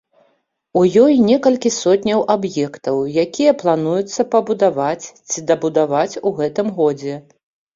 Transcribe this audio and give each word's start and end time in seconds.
У 0.79 0.81
ёй 1.01 1.17
некалькі 1.29 1.71
сотняў 1.81 2.23
аб'ектаў, 2.35 2.97
якія 3.25 3.51
плануецца 3.65 4.21
пабудаваць 4.33 5.05
ці 5.29 5.39
дабудаваць 5.53 6.19
у 6.27 6.33
гэтым 6.41 6.67
годзе. 6.81 7.15